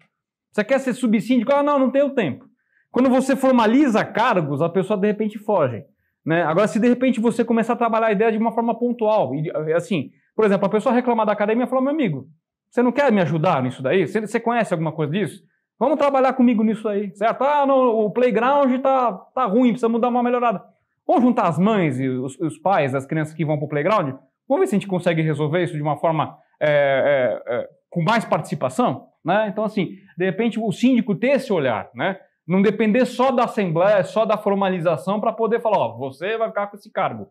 Você 0.51 0.65
quer 0.65 0.81
ser 0.81 0.95
subsíndico? 0.95 1.53
Ah, 1.53 1.63
não, 1.63 1.79
não 1.79 1.91
tenho 1.91 2.11
tempo. 2.11 2.47
Quando 2.91 3.11
você 3.11 3.37
formaliza 3.37 4.05
cargos, 4.05 4.63
a 4.63 4.69
pessoa 4.69 4.99
de 4.99 5.07
repente 5.07 5.39
foge. 5.39 5.85
Né? 6.25 6.43
Agora, 6.43 6.67
se 6.67 6.81
de 6.81 6.89
repente 6.89 7.21
você 7.21 7.45
começar 7.45 7.75
a 7.75 7.77
trabalhar 7.77 8.07
a 8.07 8.13
ideia 8.13 8.33
de 8.33 8.39
uma 8.39 8.53
forma 8.53 8.77
pontual, 8.79 9.35
e, 9.35 9.51
assim, 9.75 10.11
por 10.35 10.45
exemplo, 10.45 10.67
a 10.67 10.71
pessoa 10.71 10.95
reclamar 10.95 11.27
da 11.27 11.33
academia 11.33 11.65
e 11.65 11.69
falar, 11.69 11.83
meu 11.83 11.91
amigo, 11.91 12.27
você 12.71 12.83
não 12.83 12.91
quer 12.91 13.13
me 13.13 13.21
ajudar 13.21 13.63
nisso 13.63 13.83
daí? 13.83 14.07
Você, 14.07 14.21
você 14.21 14.41
conhece 14.41 14.73
alguma 14.73 14.93
coisa 14.93 15.13
disso? 15.13 15.43
Vamos 15.79 15.99
trabalhar 15.99 16.33
comigo 16.35 16.63
nisso 16.63 16.89
aí, 16.89 17.15
certo? 17.17 17.43
Ah, 17.43 17.67
não, 17.67 17.77
o 17.77 18.11
playground 18.11 18.81
tá, 18.81 19.13
tá 19.35 19.45
ruim, 19.45 19.71
precisa 19.71 19.89
mudar 19.89 20.09
uma 20.09 20.23
melhorada. 20.23 20.63
Vamos 21.07 21.23
juntar 21.23 21.49
as 21.49 21.59
mães 21.59 21.99
e 22.01 22.09
os, 22.09 22.39
os 22.41 22.59
pais 22.59 22.93
das 22.93 23.05
crianças 23.05 23.35
que 23.35 23.45
vão 23.45 23.57
para 23.57 23.67
o 23.67 23.69
playground? 23.69 24.15
Vamos 24.49 24.61
ver 24.61 24.67
se 24.69 24.77
a 24.77 24.79
gente 24.79 24.89
consegue 24.89 25.23
resolver 25.23 25.63
isso 25.63 25.75
de 25.75 25.83
uma 25.83 25.97
forma 25.97 26.37
é, 26.61 27.43
é, 27.47 27.55
é, 27.55 27.69
com 27.91 28.03
mais 28.03 28.25
participação? 28.25 29.09
Né? 29.25 29.49
Então, 29.49 29.65
assim, 29.65 29.97
de 30.17 30.25
repente 30.25 30.59
o 30.59 30.71
síndico 30.71 31.15
ter 31.15 31.33
esse 31.33 31.53
olhar, 31.53 31.91
né? 31.95 32.19
não 32.47 32.63
depender 32.63 33.05
só 33.07 33.31
da 33.31 33.45
assembleia, 33.45 34.05
só 34.05 34.25
da 34.25 34.37
formalização 34.37 35.21
para 35.21 35.33
poder 35.33 35.61
falar, 35.61 35.79
ó, 35.79 35.97
você 35.97 36.37
vai 36.37 36.49
ficar 36.49 36.67
com 36.67 36.77
esse 36.77 36.91
cargo. 36.91 37.29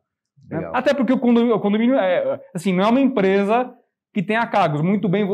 Né? 0.50 0.70
Até 0.74 0.94
porque 0.94 1.14
o 1.14 1.20
condomínio, 1.20 1.56
o 1.56 1.60
condomínio, 1.60 1.96
é, 1.96 2.40
assim, 2.54 2.74
não 2.74 2.84
é 2.84 2.88
uma 2.88 3.00
empresa 3.00 3.74
que 4.14 4.22
tenha 4.22 4.46
cargos. 4.48 4.82
Muito 4.82 5.08
bem, 5.08 5.26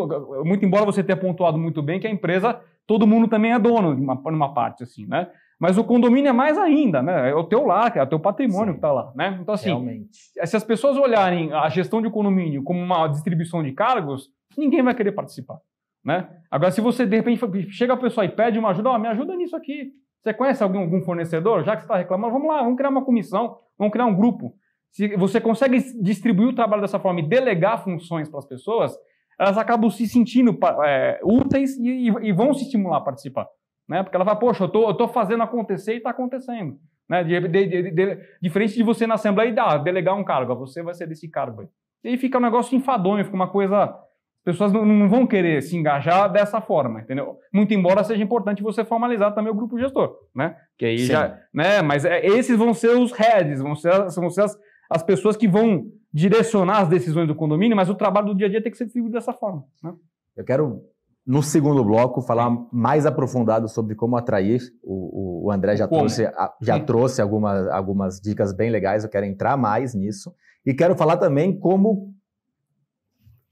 muito 0.44 0.66
embora 0.66 0.86
você 0.86 1.04
tenha 1.04 1.18
pontuado 1.18 1.58
muito 1.58 1.82
bem 1.82 2.00
que 2.00 2.08
a 2.08 2.12
empresa, 2.12 2.60
todo 2.90 3.06
mundo 3.06 3.28
também 3.28 3.54
é 3.54 3.60
dono 3.60 3.96
de 3.96 4.02
uma, 4.02 4.52
parte, 4.52 4.82
assim, 4.82 5.06
né? 5.06 5.30
Mas 5.60 5.78
o 5.78 5.84
condomínio 5.84 6.30
é 6.30 6.34
mais 6.34 6.58
ainda, 6.58 7.04
né? 7.04 7.30
É 7.30 7.36
o 7.36 7.44
teu 7.44 7.64
lar, 7.64 7.96
é 7.96 8.02
o 8.02 8.08
teu 8.08 8.20
patrimônio 8.20 8.70
Sim, 8.70 8.72
que 8.72 8.78
está 8.78 8.92
lá, 8.92 9.14
né? 9.16 9.38
Então, 9.40 9.54
assim, 9.54 9.68
realmente. 9.68 10.10
se 10.44 10.58
as 10.58 10.64
pessoas 10.64 10.98
olharem 10.98 11.54
a 11.54 11.70
gestão 11.70 12.02
de 12.02 12.10
condomínio 12.10 12.64
como 12.64 12.82
uma 12.82 13.08
distribuição 13.08 13.62
de 13.62 13.74
cargos, 13.74 14.32
ninguém 14.58 14.82
vai 14.82 14.96
querer 14.96 15.12
participar, 15.12 15.60
né? 16.04 16.28
Agora, 16.50 16.72
se 16.72 16.82
você, 16.82 17.06
de 17.06 17.16
repente, 17.16 17.70
chega 17.70 17.94
a 17.94 17.98
pessoa 17.98 18.26
e 18.26 18.30
pede 18.30 18.58
uma 18.58 18.70
ajuda, 18.70 18.90
ó, 18.90 18.96
oh, 18.96 18.98
me 18.98 19.08
ajuda 19.08 19.36
nisso 19.36 19.56
aqui. 19.56 19.92
Você 20.24 20.34
conhece 20.34 20.64
algum, 20.64 20.80
algum 20.80 21.04
fornecedor? 21.04 21.64
Já 21.64 21.76
que 21.76 21.84
você 21.84 21.86
está 21.86 21.96
reclamando, 21.96 22.34
vamos 22.34 22.48
lá, 22.48 22.64
vamos 22.64 22.76
criar 22.76 22.90
uma 22.90 23.06
comissão, 23.06 23.56
vamos 23.78 23.92
criar 23.92 24.08
um 24.08 24.16
grupo. 24.16 24.56
Se 24.90 25.16
você 25.16 25.40
consegue 25.40 25.78
distribuir 26.02 26.50
o 26.50 26.56
trabalho 26.56 26.82
dessa 26.82 26.98
forma 26.98 27.20
e 27.20 27.30
delegar 27.30 27.84
funções 27.84 28.28
para 28.28 28.40
as 28.40 28.48
pessoas, 28.48 28.98
elas 29.40 29.58
acabam 29.58 29.90
se 29.90 30.06
sentindo 30.06 30.58
é, 30.84 31.20
úteis 31.24 31.78
e, 31.78 32.08
e, 32.08 32.32
vão 32.34 32.54
se 32.54 32.64
estimular 32.64 32.98
a 32.98 33.02
participar. 33.02 33.48
Né? 33.88 34.04
Porque 34.04 34.16
ela 34.16 34.26
vai, 34.26 34.38
poxa, 34.38 34.66
eu 34.66 34.70
tô, 34.70 34.94
tô 34.94 35.08
fazendo 35.08 35.42
acontecer 35.42 35.94
e 35.94 35.98
está 35.98 36.10
acontecendo. 36.10 36.78
Né? 37.08 37.24
De, 37.24 37.48
de, 37.48 37.92
de, 37.92 38.20
diferente 38.42 38.76
de 38.76 38.84
você 38.84 39.08
na 39.08 39.16
Assembleia 39.16 39.50
e 39.50 39.54
dar, 39.54 39.78
delegar 39.78 40.16
um 40.16 40.26
cargo, 40.26 40.54
você 40.56 40.84
vai 40.84 40.94
ser 40.94 41.08
desse 41.08 41.30
cargo 41.30 41.62
aí. 41.62 41.68
E 42.04 42.10
aí 42.10 42.18
fica 42.18 42.38
um 42.38 42.42
negócio 42.42 42.78
enfadonho, 42.78 43.24
fica 43.24 43.36
uma 43.36 43.48
coisa. 43.48 43.86
As 43.86 44.44
pessoas 44.44 44.74
não, 44.74 44.86
não, 44.86 45.10
vão 45.10 45.26
querer 45.26 45.62
se 45.62 45.76
engajar 45.76 46.32
dessa 46.32 46.62
forma, 46.62 47.02
entendeu? 47.02 47.38
Muito 47.54 47.74
embora 47.74 48.04
seja 48.04 48.24
importante 48.24 48.64
você 48.64 48.84
formalizar 48.86 49.34
também 49.34 49.52
o 49.52 49.56
grupo 49.56 49.78
gestor, 49.78 50.18
né? 50.36 50.56
Que 50.78 50.86
aí 50.86 51.00
Sim. 51.00 51.08
já. 51.08 51.40
Né? 51.54 51.82
Mas 51.82 52.06
é, 52.06 52.26
esses 52.26 52.58
vão 52.58 52.74
ser 52.74 52.92
os 52.92 53.12
heads, 53.12 53.62
vão 53.62 53.76
ser, 53.76 53.92
vão 54.16 54.30
ser 54.30 54.44
as, 54.44 54.58
as 54.90 55.04
pessoas 55.04 55.36
que 55.36 55.48
vão 55.48 55.92
direcionar 56.14 56.82
as 56.82 56.90
decisões 56.90 57.28
do 57.28 57.36
condomínio, 57.36 57.76
mas 57.76 57.90
o 57.90 57.96
trabalho 57.96 58.28
do 58.28 58.36
dia 58.36 58.48
a 58.48 58.50
dia 58.50 58.62
tem 58.62 58.72
que 58.72 58.78
ser 58.78 58.86
distribuído 58.86 59.18
dessa 59.18 59.34
forma. 59.34 59.64
Né? 59.84 59.94
Eu 60.36 60.44
quero, 60.44 60.84
no 61.26 61.44
segundo 61.44 61.84
bloco, 61.84 62.22
falar 62.22 62.50
mais 62.72 63.06
aprofundado 63.06 63.68
sobre 63.68 63.96
como 63.96 64.18
atrair. 64.18 64.62
O, 64.84 65.46
o 65.46 65.52
André 65.52 65.76
já 65.76 65.88
como? 65.88 66.02
trouxe, 66.02 66.30
já 66.62 66.80
trouxe 66.80 67.22
algumas, 67.22 67.68
algumas 67.68 68.20
dicas 68.20 68.54
bem 68.54 68.70
legais, 68.70 69.04
eu 69.04 69.10
quero 69.10 69.26
entrar 69.26 69.56
mais 69.56 69.94
nisso. 69.94 70.34
E 70.66 70.74
quero 70.74 70.96
falar 70.96 71.18
também 71.18 71.58
como 71.58 72.14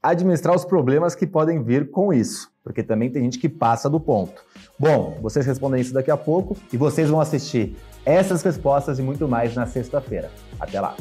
administrar 0.02 0.54
os 0.54 0.64
problemas 0.64 1.14
que 1.14 1.26
podem 1.26 1.62
vir 1.62 1.90
com 1.90 2.12
isso, 2.12 2.50
porque 2.62 2.82
também 2.82 3.10
tem 3.10 3.24
gente 3.24 3.38
que 3.38 3.48
passa 3.48 3.90
do 3.90 3.98
ponto. 3.98 4.42
Bom, 4.78 5.18
vocês 5.20 5.44
respondem 5.44 5.80
isso 5.80 5.92
daqui 5.92 6.10
a 6.10 6.16
pouco 6.16 6.56
e 6.72 6.76
vocês 6.76 7.10
vão 7.10 7.20
assistir 7.20 7.76
essas 8.04 8.42
respostas 8.42 8.98
e 8.98 9.02
muito 9.02 9.28
mais 9.28 9.54
na 9.54 9.66
sexta-feira. 9.66 10.30
Até 10.60 10.80
lá! 10.80 10.94